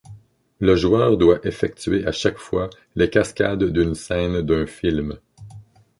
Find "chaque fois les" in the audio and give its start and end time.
2.11-3.07